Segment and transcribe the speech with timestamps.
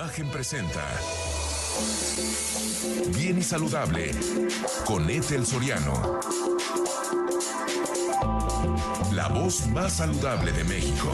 [0.00, 0.82] Imagen presenta
[3.14, 4.12] Bien y Saludable
[4.86, 6.20] con Ethel Soriano.
[9.12, 11.12] La voz más saludable de México.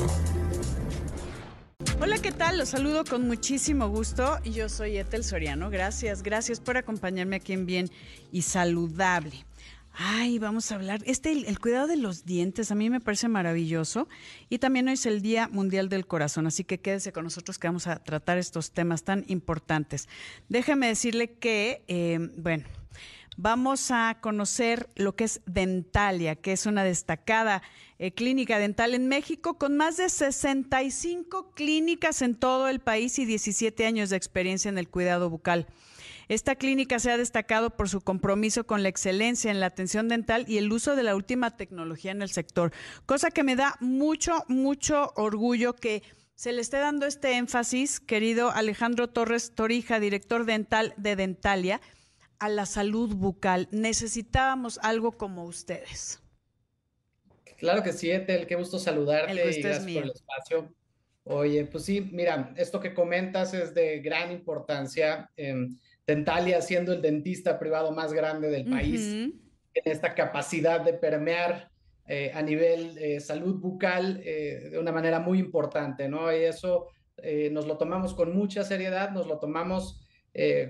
[2.00, 2.58] Hola, ¿qué tal?
[2.58, 4.40] Los saludo con muchísimo gusto.
[4.44, 5.68] Yo soy Ethel Soriano.
[5.68, 7.90] Gracias, gracias por acompañarme aquí en Bien
[8.30, 9.44] y Saludable.
[9.98, 11.00] Ay, vamos a hablar.
[11.06, 14.08] Este, el, cuidado de los dientes, a mí me parece maravilloso.
[14.50, 17.66] Y también hoy es el Día Mundial del Corazón, así que quédese con nosotros que
[17.66, 20.06] vamos a tratar estos temas tan importantes.
[20.50, 22.64] Déjeme decirle que, eh, bueno,
[23.38, 27.62] vamos a conocer lo que es Dentalia, que es una destacada
[27.98, 33.24] eh, clínica dental en México con más de 65 clínicas en todo el país y
[33.24, 35.66] 17 años de experiencia en el cuidado bucal.
[36.28, 40.44] Esta clínica se ha destacado por su compromiso con la excelencia en la atención dental
[40.48, 42.72] y el uso de la última tecnología en el sector,
[43.06, 46.02] cosa que me da mucho, mucho orgullo que
[46.34, 51.80] se le esté dando este énfasis, querido Alejandro Torres Torija, director dental de Dentalia,
[52.38, 53.68] a la salud bucal.
[53.70, 56.20] Necesitábamos algo como ustedes.
[57.56, 60.74] Claro que sí, Etel, qué gusto saludarte y gracias por el espacio.
[61.24, 65.30] Oye, pues sí, mira, esto que comentas es de gran importancia.
[66.06, 69.32] Dentalia siendo el dentista privado más grande del país,
[69.74, 71.70] en esta capacidad de permear
[72.06, 76.32] eh, a nivel eh, salud bucal eh, de una manera muy importante, ¿no?
[76.32, 76.88] Y eso
[77.50, 80.02] nos lo tomamos con mucha seriedad, nos lo tomamos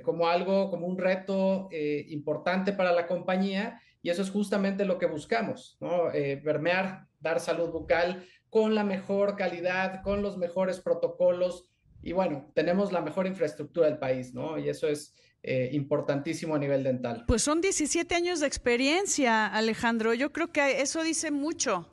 [0.05, 5.07] como algo, como un reto importante para la compañía y eso es justamente lo que
[5.07, 6.05] buscamos, ¿no?
[6.45, 11.69] permear, dar salud bucal con la mejor calidad, con los mejores protocolos
[12.03, 14.59] y bueno, tenemos la mejor infraestructura del país, ¿no?
[14.59, 17.25] Y eso es eh, importantísimo a nivel dental.
[17.27, 20.13] Pues son 17 años de experiencia, Alejandro.
[20.15, 21.93] Yo creo que eso dice mucho.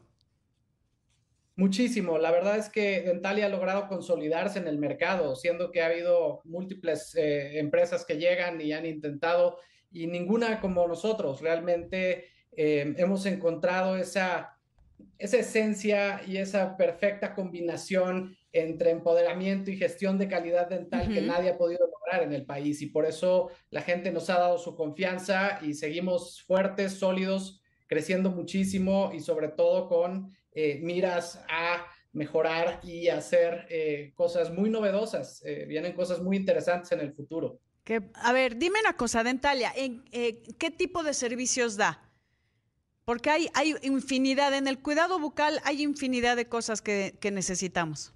[1.56, 2.18] Muchísimo.
[2.18, 6.42] La verdad es que Dentalia ha logrado consolidarse en el mercado, siendo que ha habido
[6.46, 9.59] múltiples eh, empresas que llegan y han intentado,
[9.92, 11.42] y ninguna como nosotros.
[11.42, 12.26] Realmente
[12.58, 14.58] eh, hemos encontrado esa,
[15.19, 21.50] esa esencia y esa perfecta combinación entre empoderamiento y gestión de calidad dental que nadie
[21.50, 24.75] ha podido lograr en el país y por eso la gente nos ha dado su
[24.75, 32.80] confianza y seguimos fuertes, sólidos, creciendo muchísimo y sobre todo con eh, miras a mejorar
[32.84, 35.42] y hacer eh, cosas muy novedosas.
[35.46, 37.59] Eh, vienen cosas muy interesantes en el futuro.
[37.84, 42.08] Que, a ver, dime una cosa, Dentalia, ¿en, ¿qué tipo de servicios da?
[43.03, 48.13] Porque hay, hay infinidad, en el cuidado bucal hay infinidad de cosas que, que necesitamos.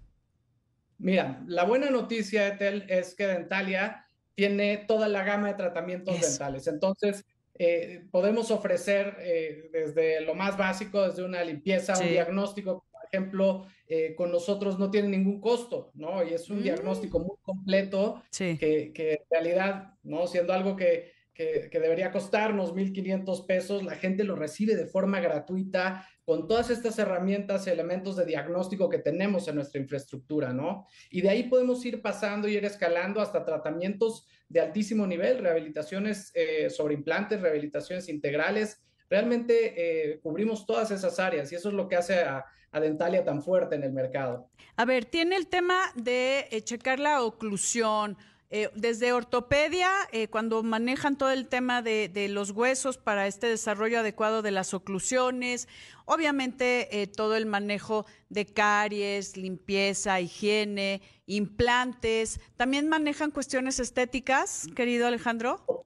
[0.98, 6.68] Mira, la buena noticia, Etel, es que Dentalia tiene toda la gama de tratamientos dentales.
[6.68, 7.26] Entonces,
[7.56, 13.66] eh, podemos ofrecer eh, desde lo más básico, desde una limpieza, un diagnóstico, por ejemplo,
[13.88, 16.24] eh, con nosotros no tiene ningún costo, ¿no?
[16.24, 16.64] Y es un mm.
[16.64, 20.28] diagnóstico muy completo que, que en realidad, ¿no?
[20.28, 26.08] Siendo algo que que, debería costarnos 1.500 pesos, la gente lo recibe de forma gratuita
[26.28, 30.86] con todas estas herramientas, elementos de diagnóstico que tenemos en nuestra infraestructura, ¿no?
[31.10, 36.34] Y de ahí podemos ir pasando y ir escalando hasta tratamientos de altísimo nivel, rehabilitaciones
[36.36, 38.84] eh, sobre implantes, rehabilitaciones integrales.
[39.10, 43.42] Realmente eh, cubrimos todas esas áreas y eso es lo que hace a, Dentalia tan
[43.42, 44.52] fuerte en el mercado.
[44.76, 48.16] A ver, tiene el tema de eh, checar la oclusión,
[48.50, 54.00] eh, desde ortopedia, eh, cuando manejan todo el tema de, los huesos para este desarrollo
[54.00, 55.68] adecuado de las oclusiones,
[56.06, 65.08] obviamente eh, todo el manejo de caries, limpieza, higiene, implantes, ¿también manejan cuestiones estéticas, querido
[65.08, 65.86] Alejandro?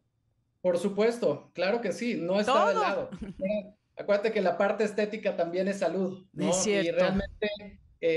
[0.62, 3.10] Por supuesto, claro que sí, no está de lado.
[3.98, 6.52] Acuérdate que la parte estética también es salud, ¿no?
[6.68, 7.50] Y realmente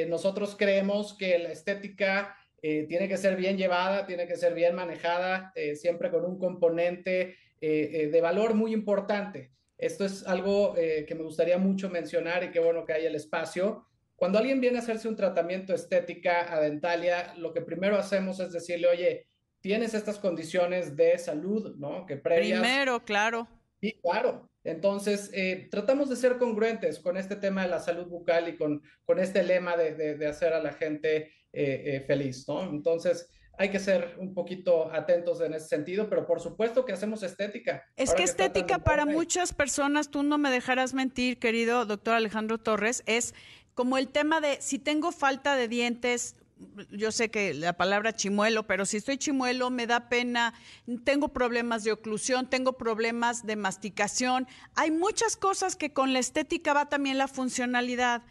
[0.08, 4.74] nosotros creemos que la estética eh, tiene que ser bien llevada, tiene que ser bien
[4.74, 9.50] manejada, eh, siempre con un componente eh, de valor muy importante.
[9.76, 13.84] Esto es algo que me gustaría mucho mencionar y qué bueno que haya el espacio.
[14.16, 18.50] Cuando alguien viene a hacerse un tratamiento estética a Dentalia, lo que primero hacemos es
[18.50, 19.26] decirle, oye,
[19.60, 22.06] tienes estas condiciones de salud, ¿no?
[22.06, 22.16] Que.
[22.16, 23.46] Primero, claro.
[23.84, 24.48] Sí, claro.
[24.64, 25.30] Entonces,
[25.70, 29.42] tratamos de ser congruentes con este tema de la salud bucal y con, con este
[29.42, 32.62] lema de, de, de hacer a la gente eh, eh, feliz, ¿no?
[32.62, 33.28] Entonces,
[33.58, 37.84] hay que ser un poquito atentos en ese sentido, pero por supuesto que hacemos estética.
[37.94, 43.02] Es que, estética para muchas personas, tú no me dejarás mentir, querido doctor Alejandro Torres,
[43.04, 43.34] es
[43.74, 46.36] como el tema de si tengo falta de dientes,
[46.90, 50.54] yo sé que la palabra chimuelo, pero si estoy chimuelo me da pena,
[51.04, 56.72] tengo problemas de oclusión, tengo problemas de masticación, hay muchas cosas que con la estética
[56.72, 58.22] va también la funcionalidad.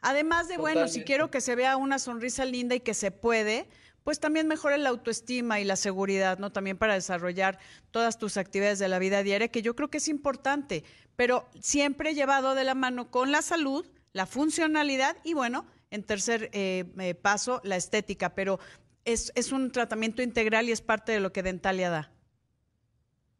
[0.00, 3.68] Además de, bueno, si quiero que se vea una sonrisa linda y que se puede,
[4.04, 6.50] pues también mejore la autoestima y la seguridad, ¿no?
[6.50, 7.58] También para desarrollar
[7.90, 10.84] todas tus actividades de la vida diaria, que yo creo que es importante,
[11.16, 16.50] pero siempre llevado de la mano con la salud, la funcionalidad y bueno, en tercer
[16.52, 18.58] eh, eh, paso, la estética, pero
[19.04, 22.12] es, es, un tratamiento integral y es parte de lo que Dentalia da.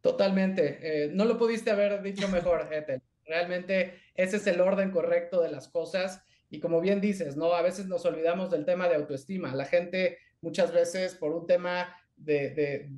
[0.01, 0.79] Totalmente.
[0.81, 3.03] Eh, no lo pudiste haber dicho mejor, Ethel.
[3.27, 6.23] Realmente ese es el orden correcto de las cosas.
[6.49, 7.53] Y como bien dices, ¿no?
[7.53, 9.55] A veces nos olvidamos del tema de autoestima.
[9.55, 12.89] La gente muchas veces por un tema de,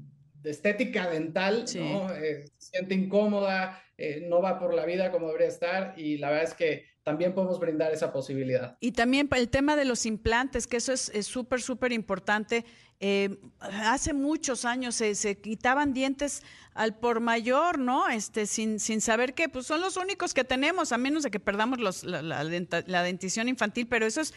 [0.42, 2.08] de, estética dental, ¿no?
[2.10, 3.82] se siente incómoda,
[4.22, 7.58] no va por la vida como debería estar y la verdad es que también podemos
[7.58, 8.76] brindar esa posibilidad.
[8.80, 12.64] Y también el tema de los implantes, que eso es súper, súper importante.
[13.02, 16.42] Eh, hace muchos años se, quitaban dientes
[16.74, 18.08] al por mayor, ¿no?
[18.10, 21.40] Este, sin, sin saber que pues son los únicos que tenemos, a menos de que
[21.40, 24.34] perdamos los, la, dentición infantil, pero eso es,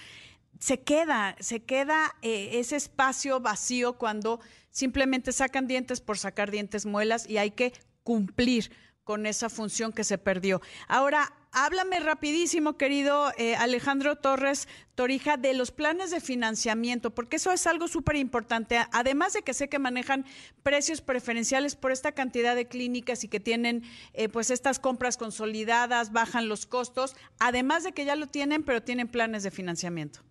[0.60, 4.40] se queda, se queda eh, ese espacio vacío cuando
[4.70, 7.74] simplemente sacan dientes por sacar dientes muelas y hay que
[8.04, 8.72] cumplir
[9.04, 10.62] con esa función que se perdió.
[10.88, 17.52] Ahora, háblame rapidísimo, querido eh, Alejandro Torres Torija, de los planes de financiamiento, porque eso
[17.52, 18.80] es algo súper importante.
[18.92, 20.26] Además de que sé que manejan
[20.64, 23.84] precios preferenciales por esta cantidad de clínicas y que tienen
[24.14, 28.82] eh, pues estas compras consolidadas, bajan los costos, además de que ya lo tienen, pero
[28.82, 30.22] tienen planes de financiamiento.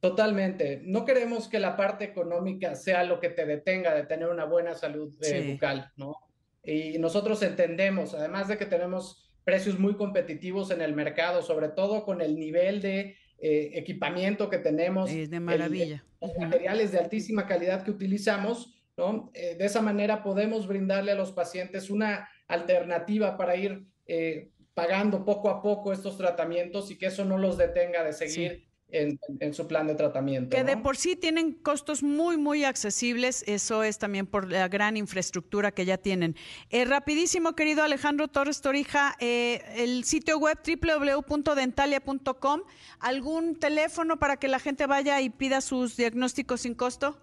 [0.00, 0.82] Totalmente.
[0.84, 4.74] No queremos que la parte económica sea lo que te detenga de tener una buena
[4.74, 6.16] salud eh, bucal, ¿no?
[6.64, 12.04] Y nosotros entendemos, además de que tenemos precios muy competitivos en el mercado, sobre todo
[12.04, 15.10] con el nivel de eh, equipamiento que tenemos.
[15.10, 16.04] Es de maravilla.
[16.20, 19.30] los materiales de altísima calidad que utilizamos, ¿no?
[19.34, 25.24] Eh, de esa manera podemos brindarle a los pacientes una alternativa para ir eh, pagando
[25.24, 29.66] poco a poco estos tratamientos y que eso no los detenga de seguir en, su
[29.66, 30.56] plan de tratamiento.
[30.56, 33.44] Que de por sí tienen costos muy, muy accesibles.
[33.46, 36.36] Eso es también por la gran infraestructura que ya tienen.
[36.70, 42.62] Eh, rapidísimo, querido Alejandro Torres Torija, eh, el sitio web www.dentalia.com.
[43.00, 47.18] ¿Algún teléfono para que la gente vaya y pida sus diagnósticos sin costo?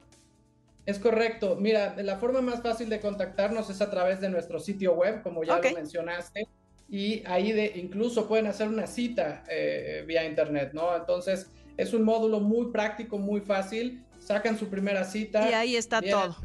[0.86, 1.56] Es correcto.
[1.56, 5.44] Mira, la forma más fácil de contactarnos es a través de nuestro sitio web, como
[5.44, 6.48] ya lo mencionaste
[6.92, 10.94] y ahí de, incluso pueden hacer una cita eh, vía internet, ¿no?
[10.94, 14.04] Entonces, es un módulo muy práctico, muy fácil.
[14.20, 15.50] Sacan su primera cita.
[15.50, 16.38] Y ahí está todo.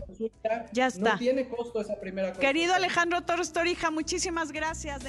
[0.73, 1.13] ya está.
[1.13, 5.03] No tiene costo esa primera Querido Alejandro Torres Torija, muchísimas gracias.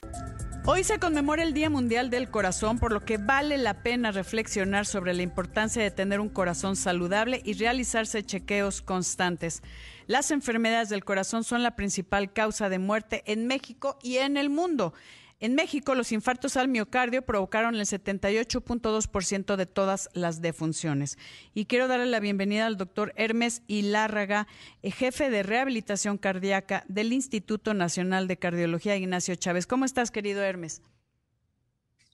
[0.69, 4.85] Hoy se conmemora el Día Mundial del Corazón, por lo que vale la pena reflexionar
[4.85, 9.63] sobre la importancia de tener un corazón saludable y realizarse chequeos constantes.
[10.07, 14.49] Las enfermedades del corazón son la principal causa de muerte en México y en el
[14.49, 14.93] mundo.
[15.39, 21.19] En México, los infartos al miocardio provocaron el 78.2% de todas las defunciones.
[21.53, 24.47] Y quiero darle la bienvenida al doctor Hermes Hilárraga,
[24.81, 29.67] eh, jefe de rehabilitación cardíaca del Instituto Nacional de Cardiología Ignacio Chávez.
[29.67, 30.81] ¿Cómo estás, querido Hermes?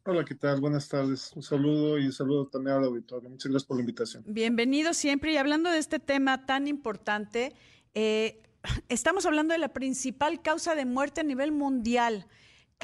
[0.06, 0.60] Hola, ¿qué tal?
[0.60, 1.31] Buenas tardes.
[1.34, 3.30] Un saludo y un saludo también al auditorio.
[3.30, 4.26] Muchas gracias por la invitación.
[4.28, 5.31] Bienvenido siempre.
[5.31, 7.54] Y hablando de este tema tan importante,
[7.94, 8.42] eh,
[8.90, 12.28] estamos hablando de la principal causa de muerte a nivel mundial.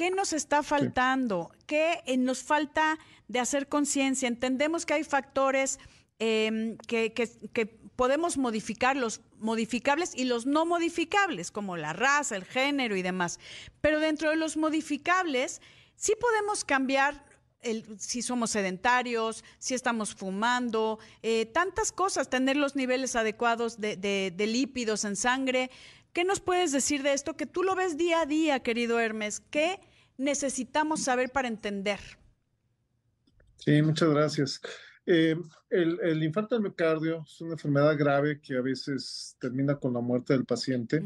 [0.00, 1.52] ¿Qué nos está faltando?
[1.66, 2.98] ¿Qué eh, nos falta
[3.28, 4.28] de hacer conciencia?
[4.28, 5.78] Entendemos que hay factores
[6.18, 7.12] em, que,
[7.96, 13.40] podemos modificar, los modificables y los no modificables, como la raza, el género y demás.
[13.82, 15.60] Pero dentro de los modificables,
[15.96, 17.22] sí podemos cambiar
[17.98, 24.46] si somos sedentarios, si estamos fumando, eh, tantas cosas, tener los niveles adecuados de, de,
[24.46, 25.70] lípidos en sangre.
[26.14, 27.36] ¿Qué nos puedes decir de esto?
[27.36, 29.40] Que tú lo ves día a día, querido Hermes.
[29.50, 29.78] ¿Qué
[30.20, 31.98] necesitamos saber para entender?
[33.56, 34.60] Sí, muchas gracias.
[35.06, 35.34] Eh,
[35.70, 40.34] el, infarto del miocardio es una enfermedad grave que a veces termina con la muerte
[40.34, 41.02] del paciente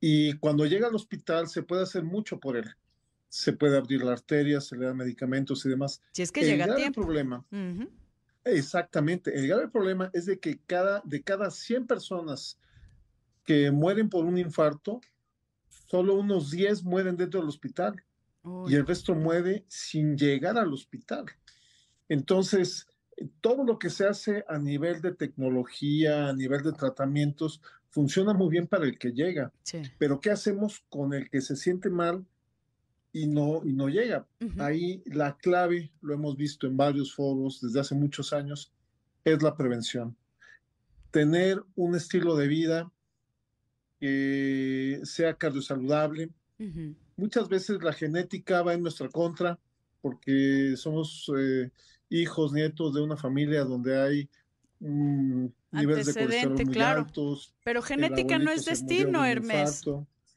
[0.00, 2.72] y cuando llega al hospital se puede hacer mucho por él.
[3.28, 6.00] Se puede abrir la arteria, se le dan medicamentos y demás.
[6.12, 7.44] Si es que el llega grave problema.
[8.44, 9.36] Exactamente.
[9.36, 12.58] El grave problema es de que cada, de cada 100 personas
[13.44, 15.00] que mueren por un infarto,
[15.88, 17.96] solo unos 10 mueren dentro del hospital
[18.68, 21.26] y el resto muere sin llegar al hospital.
[22.08, 22.86] Entonces,
[23.40, 27.60] todo lo que se hace a nivel de tecnología, a nivel de tratamientos,
[27.90, 29.52] funciona muy bien para el que llega.
[29.98, 32.26] Pero ¿qué hacemos con el que se siente mal
[33.12, 34.26] y no, y no llega?
[34.58, 38.72] Ahí la clave, lo hemos visto en varios foros desde hace muchos años,
[39.24, 40.16] es la prevención.
[41.10, 42.92] Tener un estilo de vida
[43.98, 46.30] que sea cardiosaludable,
[47.16, 49.58] muchas veces la genética va en nuestra contra
[50.00, 51.70] porque somos eh,
[52.08, 54.28] hijos, nietos de una familia donde hay
[54.80, 57.00] un niveles de colesterol muy claro.
[57.00, 57.54] altos.
[57.64, 59.82] Pero genética no es destino, Hermes.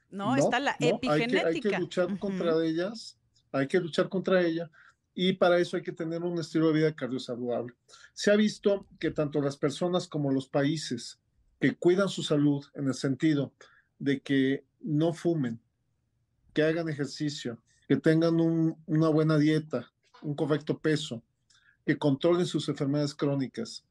[0.10, 1.48] No, está la epigenética.
[1.48, 3.18] Hay que, luchar contra ellas,
[3.52, 4.72] hay que luchar contra ella
[5.14, 7.74] y para eso hay que tener un estilo de vida cardiosaludable.
[8.14, 11.20] Se ha visto que tanto las personas como los países
[11.60, 13.54] que cuidan su salud en el sentido
[14.00, 15.60] de que no fumen,
[16.54, 19.92] que hagan ejercicio, que tengan una buena dieta,
[20.22, 21.24] un correcto peso,
[21.86, 23.86] que controlen sus enfermedades crónicas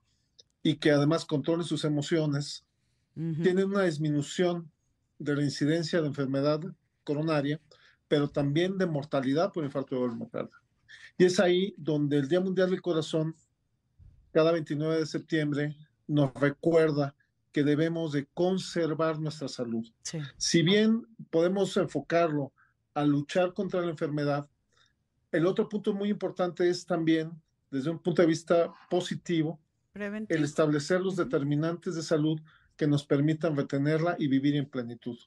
[0.63, 2.65] y que además controlen sus emociones,
[3.15, 4.71] tienen una disminución
[5.19, 6.61] de la incidencia de enfermedad
[7.03, 7.61] coronaria,
[8.07, 10.57] pero también de mortalidad por infarto de miocardio.
[11.17, 13.35] Y es ahí donde el Día Mundial del Corazón,
[14.31, 17.17] cada 29 de septiembre, nos recuerda
[17.53, 19.87] que debemos de conservar nuestra salud.
[20.37, 22.53] Si bien podemos enfocarlo
[22.95, 24.49] a luchar contra la enfermedad,
[25.33, 27.33] el otro punto muy importante es también,
[27.71, 29.61] desde un punto de vista positivo,
[29.95, 32.41] el establecer los determinantes de salud
[32.77, 35.19] que nos permitan retenerla y vivir en plenitud.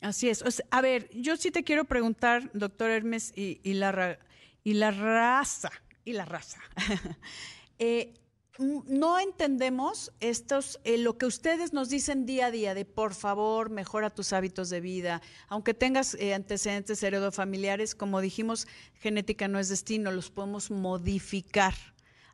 [0.00, 0.44] Así es.
[0.70, 4.18] a ver, yo sí te quiero preguntar, doctor Hermes, y, la,
[4.64, 5.70] y la raza,
[6.04, 6.60] y la raza.
[7.78, 8.14] eh,
[8.58, 13.70] no entendemos estos, eh, lo que ustedes nos dicen día a día de por favor,
[13.70, 19.68] mejora tus hábitos de vida, aunque tengas eh, antecedentes heredofamiliares, como dijimos, genética no es
[19.68, 21.74] destino, los podemos modificar.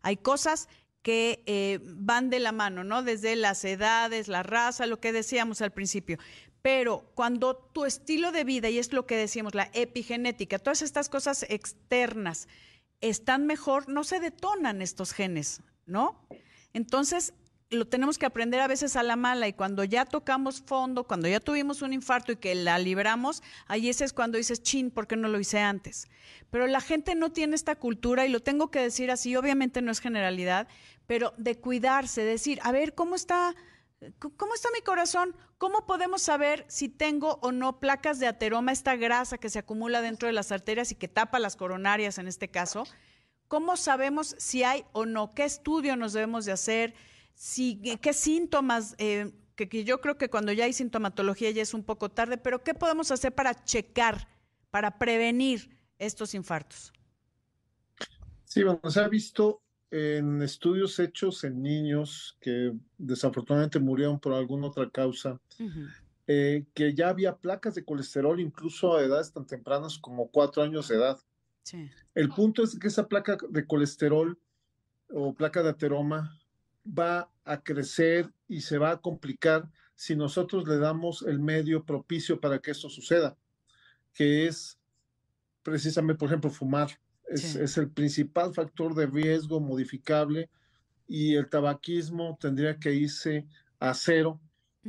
[0.03, 0.69] Hay cosas
[1.03, 3.03] que eh, van de la mano, ¿no?
[3.03, 6.19] Desde las edades, la raza, lo que decíamos al principio.
[6.63, 11.09] Pero cuando tu estilo de vida, y es lo que decíamos, la epigenética, todas estas
[11.09, 12.47] cosas externas
[13.01, 15.61] están mejor, no se detonan estos genes.
[15.87, 16.27] ¿No?
[16.73, 17.35] Entonces,
[17.73, 21.29] lo tenemos que aprender a veces a la mala y cuando ya tocamos fondo, cuando
[21.29, 25.07] ya tuvimos un infarto y que la libramos, ahí ese es cuando dices, chin, ¿por
[25.07, 26.09] qué no lo hice antes?
[26.51, 29.91] Pero la gente no tiene esta cultura y lo tengo que decir así, obviamente no
[29.91, 30.69] es generalidad,
[31.07, 33.55] pero de cuidarse, decir, a ver, ¿cómo está?
[34.19, 35.37] ¿Cómo está mi corazón?
[35.59, 40.03] ¿Cómo podemos saber si tengo o no placas de ateroma, esta grasa que se acumula
[40.03, 42.85] dentro de las arterias y que tapa las coronarias en este caso?
[43.53, 45.35] ¿Cómo sabemos si hay o no?
[45.35, 46.95] ¿Qué estudio nos debemos de hacer?
[47.35, 48.95] Si, ¿Qué síntomas?
[48.97, 52.65] Eh, que, yo creo que cuando ya hay sintomatología ya es un poco tarde, pero
[52.65, 54.27] ¿qué podemos hacer para checar,
[54.71, 55.69] para prevenir
[55.99, 56.95] estos infartos?
[58.45, 64.69] Sí, bueno, se ha visto en estudios hechos en niños que desafortunadamente murieron por alguna
[64.69, 65.39] otra causa,
[66.27, 70.89] eh, que ya había placas de colesterol incluso a edades tan tempranas como cuatro años
[70.89, 71.21] de edad.
[72.15, 74.39] El punto es que esa placa de colesterol
[75.09, 76.39] o placa de ateroma
[76.87, 82.41] va a crecer y se va a complicar si nosotros le damos el medio propicio
[82.41, 83.37] para que esto suceda,
[84.13, 84.79] que es
[85.63, 86.91] precisamente, por ejemplo, fumar.
[87.29, 90.51] Es, el principal factor de riesgo modificable
[91.07, 93.47] y el tabaquismo tendría que irse
[93.79, 94.41] a cero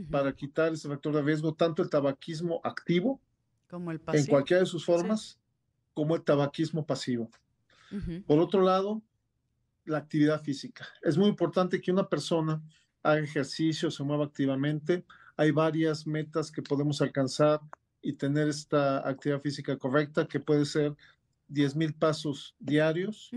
[0.10, 3.22] para quitar ese factor de riesgo, tanto el tabaquismo activo
[3.70, 5.40] como el en cualquiera de sus formas,
[5.94, 7.30] como el tabaquismo pasivo.
[8.26, 9.04] Por otro lado,
[9.86, 10.88] la actividad física.
[11.04, 12.62] Es muy importante que una persona
[13.04, 15.06] haga ejercicio, se mueva activamente.
[15.38, 17.60] Hay varias metas que podemos alcanzar
[18.02, 20.96] y tener esta actividad física correcta, que puede ser
[21.50, 23.30] 10 mil pasos diarios.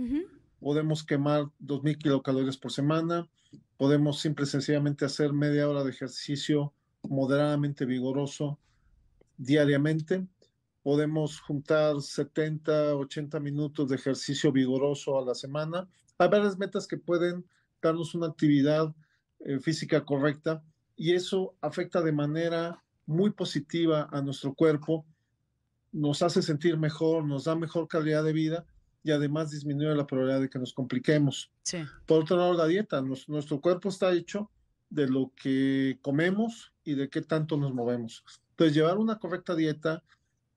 [0.58, 3.28] Podemos quemar 2 mil kilocalorías por semana.
[3.76, 6.72] Podemos simple y sencillamente hacer media hora de ejercicio
[7.02, 8.58] moderadamente vigoroso
[9.36, 10.26] diariamente
[10.86, 15.88] podemos juntar 70, 80 minutos de ejercicio vigoroso a la semana.
[16.16, 17.44] Hay varias metas que pueden
[17.82, 18.94] darnos una actividad
[19.40, 20.62] eh, física correcta
[20.94, 25.04] y eso afecta de manera muy positiva a nuestro cuerpo,
[25.90, 28.64] nos hace sentir mejor, nos da mejor calidad de vida
[29.02, 31.50] y además disminuye la probabilidad de que nos compliquemos.
[32.06, 34.52] Por otro lado, la dieta, nuestro cuerpo está hecho
[34.88, 38.22] de lo que comemos y de qué tanto nos movemos.
[38.50, 40.04] Entonces, llevar una correcta dieta,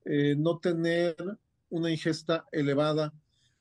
[0.04, 1.16] eh, no tener
[1.68, 3.12] una ingesta elevada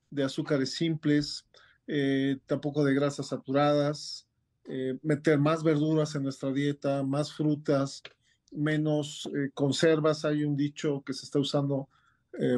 [0.10, 1.46] de azúcares simples,
[1.88, 4.27] eh, tampoco de grasas saturadas,
[4.65, 8.03] eh, meter más verduras en nuestra dieta, más frutas,
[8.51, 10.25] menos conservas.
[10.25, 11.89] Hay un dicho que se está usando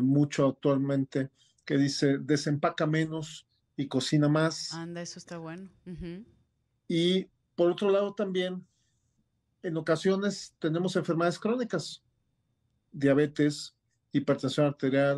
[0.01, 1.31] mucho actualmente
[1.65, 3.47] que dice desempaca menos
[3.77, 4.73] y cocina más.
[4.73, 5.69] Anda, eso está bueno.
[6.87, 8.65] Y por otro lado también,
[9.63, 12.03] en ocasiones tenemos enfermedades crónicas
[12.91, 13.75] diabetes,
[14.11, 15.17] hipertensión arterial,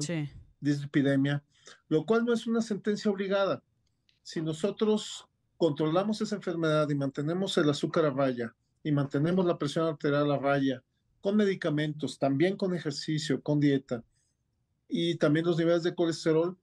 [0.59, 1.43] dislipidemia,
[1.87, 3.63] lo cual no es una sentencia obligada.
[4.21, 5.27] Si nosotros
[5.57, 10.37] controlamos esa enfermedad y mantenemos el azúcar a raya y mantenemos la presión arterial a
[10.37, 10.83] raya
[11.21, 14.03] con medicamentos, también con ejercicio, con dieta
[14.87, 16.57] y también los niveles de colesterol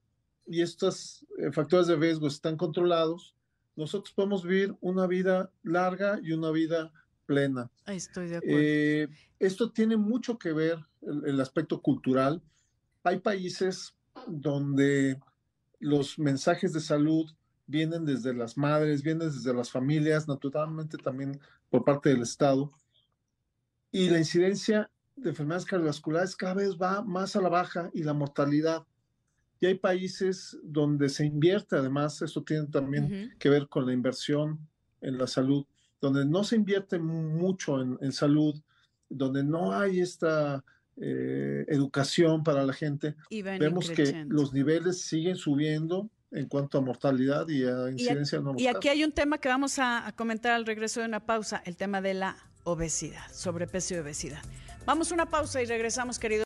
[0.45, 3.35] y estos eh, factores de riesgo están controlados,
[3.75, 6.91] nosotros podemos vivir una vida larga y una vida
[7.25, 7.71] plena.
[7.87, 8.57] Estoy de acuerdo.
[8.59, 9.07] Eh,
[9.39, 12.41] esto tiene mucho que ver el, el aspecto cultural.
[13.03, 13.95] Hay países
[14.27, 15.19] donde
[15.79, 17.31] los mensajes de salud
[17.67, 21.39] vienen desde las madres, vienen desde las familias, naturalmente también
[21.69, 22.71] por parte del Estado.
[23.91, 28.13] Y la incidencia de enfermedades cardiovasculares cada vez va más a la baja y la
[28.13, 28.85] mortalidad.
[29.59, 34.67] Y hay países donde se invierte, además, eso tiene también que ver con la inversión
[35.01, 35.65] en la salud,
[35.99, 38.59] donde no se invierte mucho en, salud,
[39.07, 40.63] donde no hay esta
[41.03, 43.15] eh, educación para la gente.
[43.31, 48.53] Vemos que los niveles siguen subiendo en cuanto a mortalidad y a incidencia y, no
[48.55, 51.75] Y aquí hay un tema que vamos a, comentar al regreso de una pausa, el
[51.75, 54.43] tema de la obesidad, sobrepeso y obesidad.
[54.85, 56.45] Vamos a una pausa y regresamos, queridos.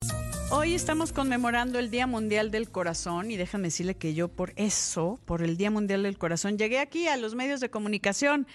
[0.51, 5.19] Hoy estamos conmemorando el Día Mundial del Corazón y déjame decirle que yo por eso,
[5.25, 8.47] por el Día Mundial del Corazón, llegué aquí a los medios de comunicación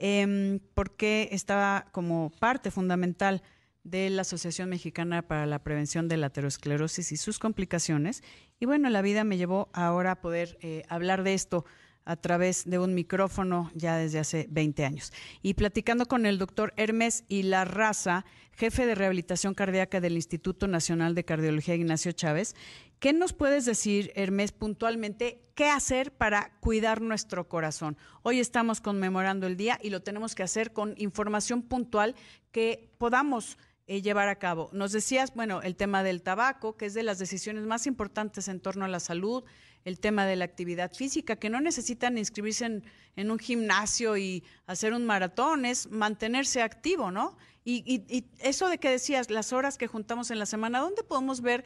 [0.00, 3.42] em, porque estaba como parte fundamental
[3.84, 8.22] de la Asociación Mexicana para la Prevención de la Aterosclerosis y sus complicaciones.
[8.58, 11.64] Y bueno, la vida me llevó ahora a poder eh, hablar de esto
[12.06, 15.12] a través de un micrófono ya desde hace 20 años.
[15.42, 20.66] Y platicando con el doctor Hermes y la Raza, jefe de rehabilitación cardíaca del Instituto
[20.66, 22.54] Nacional de Cardiología Ignacio Chávez,
[22.98, 27.96] ¿qué nos puedes decir, Hermes, puntualmente, qué hacer para cuidar nuestro corazón?
[28.22, 32.14] Hoy estamos conmemorando el día y lo tenemos que hacer con información puntual
[32.52, 34.70] que podamos eh, llevar a cabo.
[34.72, 38.60] Nos decías, bueno, el tema del tabaco, que es de las decisiones más importantes en
[38.60, 39.44] torno a la salud,
[39.84, 42.84] el tema de la actividad física, que no necesitan inscribirse en,
[43.16, 47.36] en un gimnasio y hacer un maratón, es mantenerse activo, ¿no?
[47.62, 51.40] Y, y, eso de que decías, las horas que juntamos en la semana, ¿dónde podemos
[51.40, 51.64] ver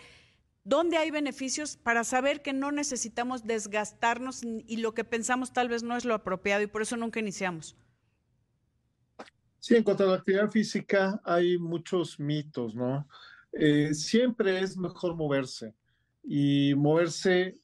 [0.65, 5.83] dónde hay beneficios para saber que no necesitamos desgastarnos y lo que pensamos tal vez
[5.83, 7.77] no es lo apropiado y por eso nunca iniciamos?
[9.69, 13.07] Sí, en cuanto a la actividad física, hay muchos mitos, ¿no?
[13.53, 15.75] Eh, siempre es mejor moverse
[16.25, 17.61] y moverse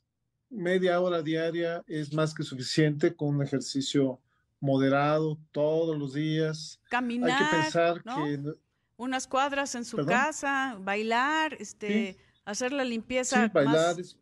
[0.51, 4.21] media hora diaria es más que suficiente con un ejercicio
[4.61, 6.79] moderado todos los días.
[6.91, 7.31] Caminar.
[7.31, 8.53] Hay que pensar que.
[8.99, 14.19] Unas cuadras en su casa, bailar, este, hacer la limpieza más,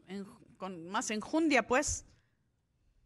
[0.56, 2.04] con más enjundia, pues.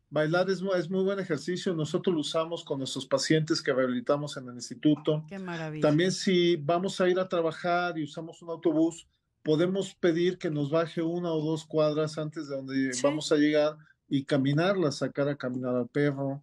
[0.09, 1.75] Bailar es, es, muy buen ejercicio.
[1.75, 5.25] Nosotros lo usamos con nuestros pacientes que rehabilitamos en el instituto.
[5.29, 5.83] Qué maravilla.
[5.83, 9.09] También si vamos a ir a trabajar y usamos un autobús,
[9.43, 13.77] podemos pedir que nos baje una o dos cuadras antes de donde vamos a llegar
[14.09, 16.41] y caminarla, sacar a caminar al perro.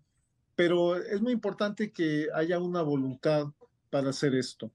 [0.56, 3.48] Pero es muy importante que haya una voluntad
[3.90, 4.72] para hacer esto.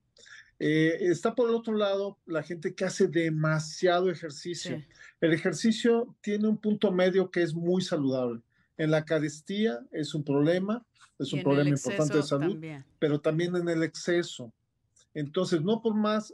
[0.58, 4.82] Eh, está por el otro lado la gente que hace demasiado ejercicio.
[5.20, 8.42] El ejercicio tiene un punto medio que es muy saludable
[8.78, 10.84] en la carestía es un problema,
[11.18, 12.56] es un problema importante de salud,
[12.98, 14.52] pero también en el exceso.
[15.14, 16.32] Entonces, no por más,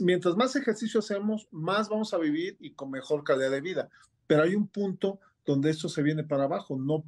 [0.00, 3.90] mientras más ejercicio hacemos, más vamos a vivir y con mejor calidad de vida.
[4.26, 6.76] Pero hay un punto donde esto se viene para abajo.
[6.78, 7.04] No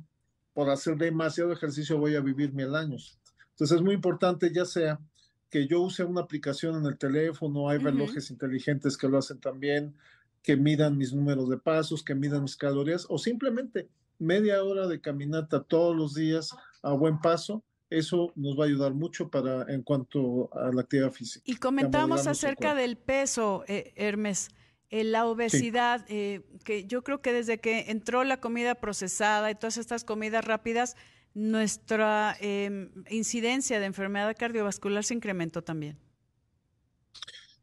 [0.52, 3.18] por hacer demasiado ejercicio voy a vivir mil años.
[3.52, 5.00] Entonces, es muy importante, ya sea
[5.48, 9.94] que yo use una aplicación en el teléfono, hay relojes inteligentes que lo hacen también,
[10.42, 15.00] que midan mis números de pasos, que midan mis calorías, o simplemente media hora de
[15.00, 19.83] caminata todos los días a buen paso, eso nos va a ayudar mucho para en
[19.83, 21.44] cuanto a la actividad física.
[21.46, 24.50] Y comentamos acerca del peso, eh, Hermes,
[24.90, 29.55] eh, la obesidad, eh, que yo creo que desde que entró la comida procesada y
[29.55, 30.96] todas estas comidas rápidas,
[31.35, 35.98] nuestra em, incidencia de enfermedad cardiovascular se incrementó también.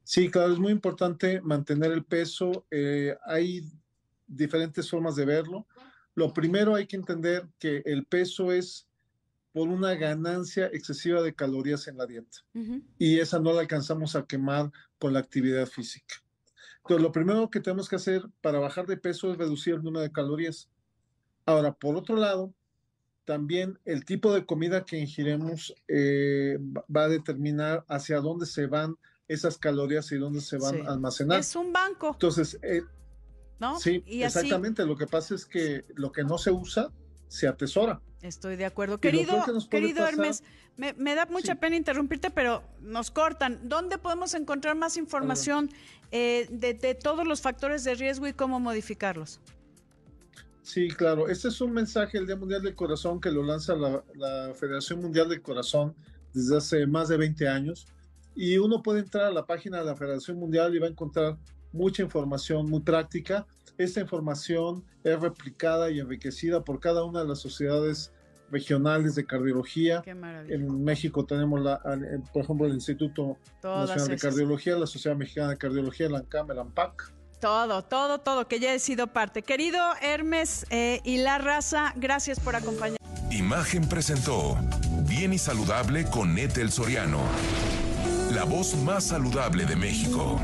[0.03, 2.65] Sí, claro, es muy importante mantener el peso.
[3.25, 3.63] hay
[4.27, 5.65] diferentes formas de verlo.
[6.15, 8.87] Lo primero hay que entender que el peso es
[9.51, 12.39] por una ganancia excesiva de calorías en la dieta
[12.97, 16.15] y esa no la alcanzamos a quemar con la actividad física.
[16.77, 20.01] Entonces, lo primero que tenemos que hacer para bajar de peso es reducir el número
[20.01, 20.69] de calorías.
[21.45, 22.53] Ahora, por otro lado,
[23.25, 26.57] también el tipo de comida que ingiremos eh,
[26.93, 28.97] va a determinar hacia dónde se van
[29.27, 31.39] esas calorías y dónde se van a almacenar.
[31.39, 32.09] Es un banco.
[32.13, 32.81] Entonces, eh,
[33.79, 34.85] Sí, exactamente.
[34.85, 36.91] Lo que pasa es que lo que no se usa
[37.27, 38.01] se atesora.
[38.21, 38.99] Estoy de acuerdo.
[38.99, 40.43] Querido, querido Hermes,
[40.77, 43.67] me, da mucha pena interrumpirte, pero nos cortan.
[43.67, 45.69] ¿Dónde podemos encontrar más información
[46.11, 49.39] eh, de, todos los factores de riesgo y cómo modificarlos?
[50.61, 51.27] Sí, claro.
[51.27, 55.01] Este es un mensaje del Día Mundial del Corazón que lo lanza la, la Federación
[55.01, 55.93] Mundial del Corazón
[56.33, 57.87] desde hace más de 20 años.
[58.35, 61.37] Y uno puede entrar a la página de la Federación Mundial y va a encontrar
[61.73, 63.45] mucha información muy práctica.
[63.77, 68.13] Esta información es replicada y enriquecida por cada una de las sociedades
[68.51, 70.01] regionales de cardiología.
[70.03, 70.55] Qué maravilla.
[70.55, 71.81] En México tenemos, la,
[72.31, 74.29] por ejemplo, el Instituto Todas Nacional de esas.
[74.29, 77.13] Cardiología, la Sociedad Mexicana de Cardiología, la ANCAM, el ANPAC.
[77.41, 79.41] Todo, todo, todo, que ya he sido parte.
[79.41, 82.99] Querido Hermes eh, y la raza, gracias por acompañarnos.
[83.31, 84.57] Imagen presentó
[85.09, 87.19] Bien y Saludable con Ethel Soriano.
[88.31, 90.39] La voz más saludable de México.